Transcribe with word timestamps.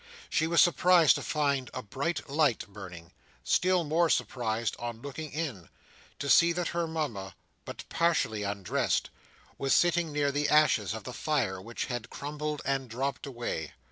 She 0.31 0.47
was 0.47 0.61
surprised 0.63 1.13
to 1.17 1.21
find 1.21 1.69
a 1.75 1.83
bright 1.83 2.27
light 2.27 2.65
burning; 2.67 3.11
still 3.43 3.83
more 3.83 4.09
surprised, 4.09 4.75
on 4.79 4.99
looking 5.03 5.31
in, 5.31 5.69
to 6.17 6.27
see 6.27 6.51
that 6.53 6.69
her 6.69 6.87
Mama, 6.87 7.35
but 7.65 7.87
partially 7.87 8.41
undressed, 8.41 9.11
was 9.59 9.75
sitting 9.75 10.11
near 10.11 10.31
the 10.31 10.49
ashes 10.49 10.95
of 10.95 11.03
the 11.03 11.13
fire, 11.13 11.61
which 11.61 11.85
had 11.85 12.09
crumbled 12.09 12.63
and 12.65 12.89
dropped 12.89 13.27
away. 13.27 13.73